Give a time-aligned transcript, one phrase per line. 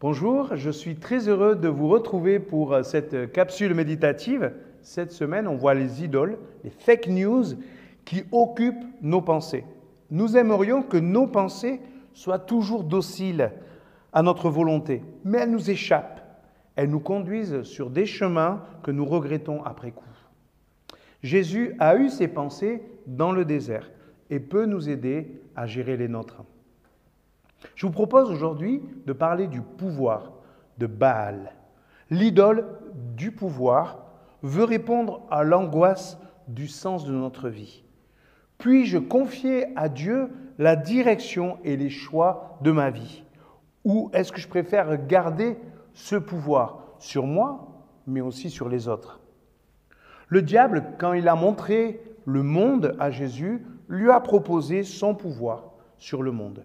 [0.00, 4.52] Bonjour, je suis très heureux de vous retrouver pour euh, cette capsule méditative.
[4.80, 7.44] Cette semaine, on voit les idoles, les fake news
[8.04, 9.64] qui occupent nos pensées.
[10.12, 11.80] Nous aimerions que nos pensées
[12.14, 13.50] soient toujours dociles
[14.12, 16.22] à notre volonté, mais elles nous échappent.
[16.76, 20.04] Elles nous conduisent sur des chemins que nous regrettons après coup.
[21.24, 23.90] Jésus a eu ses pensées dans le désert
[24.30, 26.44] et peut nous aider à gérer les nôtres.
[27.74, 30.32] Je vous propose aujourd'hui de parler du pouvoir
[30.78, 31.52] de Baal.
[32.10, 32.66] L'idole
[33.16, 34.06] du pouvoir
[34.42, 37.84] veut répondre à l'angoisse du sens de notre vie.
[38.58, 43.22] Puis-je confier à Dieu la direction et les choix de ma vie?
[43.84, 45.56] Ou est-ce que je préfère garder
[45.94, 47.68] ce pouvoir sur moi,
[48.06, 49.20] mais aussi sur les autres?
[50.28, 55.72] Le diable, quand il a montré le monde à Jésus, lui a proposé son pouvoir
[55.96, 56.64] sur le monde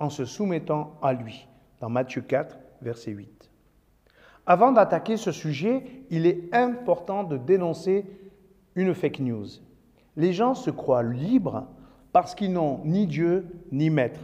[0.00, 1.46] en se soumettant à lui,
[1.80, 3.50] dans Matthieu 4, verset 8.
[4.46, 8.06] Avant d'attaquer ce sujet, il est important de dénoncer
[8.74, 9.46] une fake news.
[10.16, 11.68] Les gens se croient libres
[12.12, 14.20] parce qu'ils n'ont ni Dieu ni maître.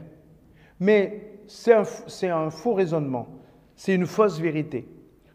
[0.81, 1.85] Mais c'est un,
[2.35, 3.29] un, faux raisonnement,
[3.77, 4.89] c'est une fausse vérité.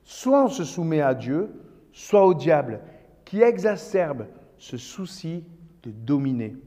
[0.03, 1.51] Soit on se soumet à Dieu,
[1.93, 2.81] soit au diable,
[3.23, 4.25] qui exacerbe
[4.57, 5.45] ce souci
[5.83, 6.57] de dominer.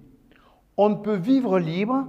[0.76, 2.06] On ne peut vivre libre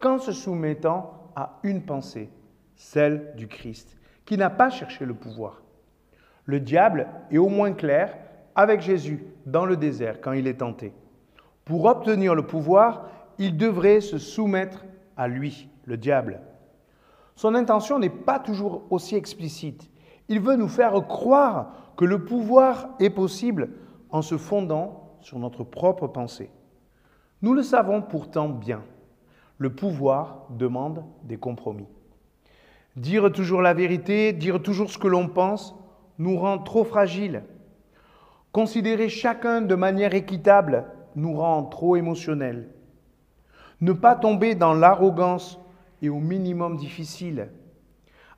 [0.00, 2.30] qu'en se soumettant à une pensée,
[2.74, 5.62] celle du Christ, qui n'a pas cherché le pouvoir.
[6.44, 8.16] Le diable est au moins clair
[8.54, 10.92] avec Jésus dans le désert quand il est tenté.
[11.64, 14.84] Pour obtenir le pouvoir, il devrait se soumettre
[15.16, 16.40] à lui, le diable.
[17.34, 19.90] Son intention n'est pas toujours aussi explicite.
[20.28, 23.70] Il veut nous faire croire que le pouvoir est possible
[24.10, 26.50] en se fondant sur notre propre pensée.
[27.42, 28.82] Nous le savons pourtant bien.
[29.58, 31.88] Le pouvoir demande des compromis.
[32.96, 35.74] Dire toujours la vérité, dire toujours ce que l'on pense,
[36.18, 37.42] nous rend trop fragiles.
[38.52, 42.68] Considérer chacun de manière équitable nous rend trop émotionnels.
[43.80, 45.58] Ne pas tomber dans l'arrogance
[46.02, 47.48] est au minimum difficile.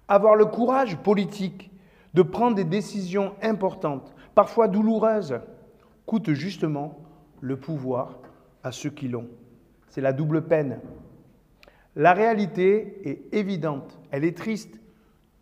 [0.09, 1.71] Avoir le courage politique
[2.15, 5.41] de prendre des décisions importantes, parfois douloureuses,
[6.07, 6.99] coûte justement
[7.41, 8.19] le pouvoir
[8.65, 9.29] à ceux qui l'ont.
[9.89, 10.81] C'est la double peine.
[11.99, 14.79] La réalité est évidente, elle est triste.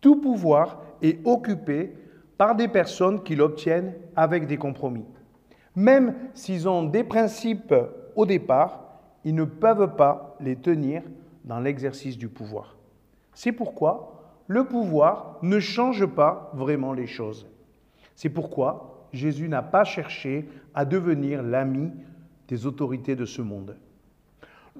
[0.01, 1.93] Tout pouvoir est occupé
[2.35, 5.05] par des personnes qui l'obtiennent avec des compromis.
[5.75, 7.75] Même s'ils ont des principes
[8.15, 8.83] au départ,
[9.23, 11.03] ils ne peuvent pas les tenir
[11.45, 12.75] dans l'exercice du pouvoir.
[13.35, 17.45] C'est pourquoi le pouvoir ne change pas vraiment les choses.
[18.15, 21.91] C'est pourquoi Jésus n'a pas cherché à devenir l'ami
[22.47, 23.77] des autorités de ce monde.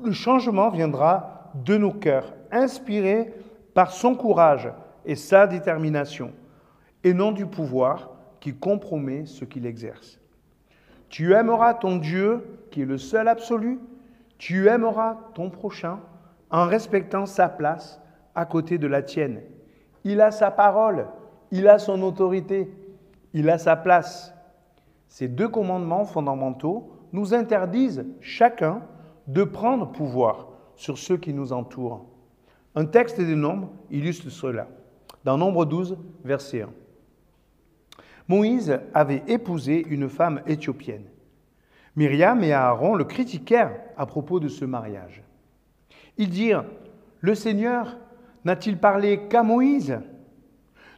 [0.03, 3.33] Le changement viendra de nos cœurs, inspirés
[3.73, 4.71] par son courage
[5.05, 6.31] et sa détermination,
[7.03, 10.19] et non du pouvoir qui compromet ce qu'il exerce.
[11.09, 13.79] Tu aimeras ton Dieu, qui est le seul absolu,
[14.37, 15.99] tu aimeras ton prochain
[16.49, 18.01] en respectant sa place
[18.35, 19.41] à côté de la tienne.
[20.03, 21.07] Il a sa parole,
[21.51, 22.71] il a son autorité,
[23.33, 24.33] il a sa place.
[25.07, 28.81] Ces deux commandements fondamentaux nous interdisent chacun
[29.27, 32.05] de prendre pouvoir sur ceux qui nous entourent.
[32.75, 34.67] Un texte des Nombres illustre cela.
[35.25, 36.69] Dans Nombre 12, verset 1.
[38.29, 41.05] Moïse avait épousé une femme éthiopienne.
[41.95, 45.23] Myriam et Aaron le critiquèrent à propos de ce mariage.
[46.17, 46.65] Ils dirent,
[47.19, 47.97] Le Seigneur
[48.45, 49.99] n'a-t-il parlé qu'à Moïse?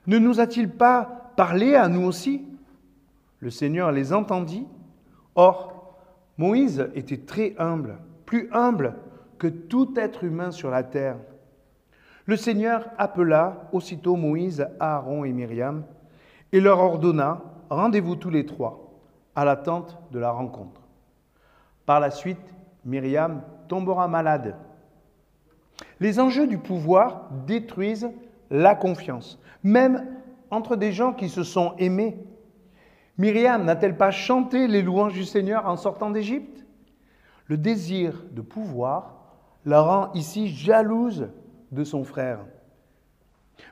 [0.05, 2.45] Ne nous a-t-il pas parlé à nous aussi?
[3.39, 4.67] Le Seigneur les entendit.
[5.35, 5.95] Or,
[6.37, 8.95] Moïse était très humble, plus humble
[9.39, 11.17] que tout être humain sur la terre.
[12.25, 15.83] Le Seigneur appela aussitôt Moïse, Aaron et Myriam
[16.51, 18.93] et leur ordonna, rendez-vous tous les trois
[19.35, 20.81] à la tente de la rencontre.
[21.85, 22.53] Par la suite,
[22.85, 24.55] Myriam tombera malade.
[25.99, 28.11] Les enjeux du pouvoir détruisent
[28.51, 30.05] la confiance, même
[30.51, 32.17] entre des gens qui se sont aimés.
[33.17, 36.65] Myriam n'a-t-elle pas chanté les louanges du Seigneur en sortant d'Égypte?
[37.47, 39.18] Le désir de pouvoir
[39.65, 41.27] la rend ici jalouse
[41.71, 42.39] de son frère.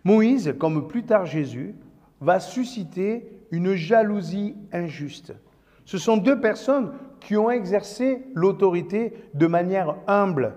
[0.04, 1.76] Moïse, comme plus tard Jésus,
[2.20, 5.34] va susciter une jalousie injuste.
[5.86, 10.54] Ce sont deux personnes qui ont exercé l'autorité de manière humble.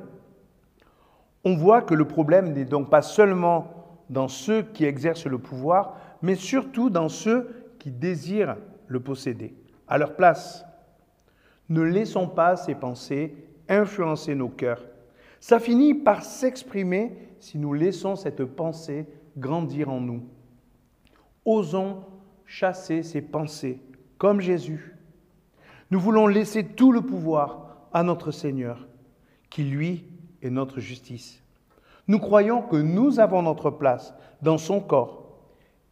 [1.44, 3.68] On voit que le problème n'est donc pas seulement
[4.10, 7.48] dans ceux qui exercent le pouvoir, mais surtout dans ceux
[7.78, 8.56] qui désirent
[8.88, 9.54] le posséder,
[9.88, 10.64] à leur place.
[11.68, 13.34] Ne laissons pas ces pensées
[13.68, 14.82] influencer nos cœurs
[15.40, 19.06] ça finit par s'exprimer si nous laissons cette pensée
[19.36, 20.22] grandir en nous.
[21.44, 22.04] Osons
[22.44, 23.80] chasser ces pensées
[24.18, 24.94] comme Jésus.
[25.90, 28.86] Nous voulons laisser tout le pouvoir à notre Seigneur,
[29.48, 30.04] qui lui
[30.42, 31.42] est notre justice.
[32.06, 35.38] Nous croyons que nous avons notre place dans son corps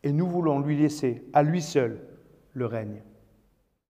[0.03, 2.01] et nous voulons lui laisser à lui seul
[2.53, 3.03] le règne.